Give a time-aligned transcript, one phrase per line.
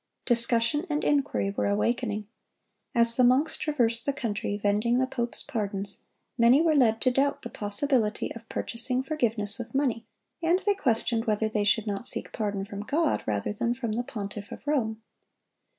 [0.25, 2.27] Discussion and inquiry were awakening.
[2.95, 5.99] As the monks traversed the country, vending the pope's pardons,
[6.39, 10.07] many were led to doubt the possibility of purchasing forgiveness with money,
[10.41, 14.01] and they questioned whether they should not seek pardon from God rather than from the
[14.01, 14.99] pontiff of Rome.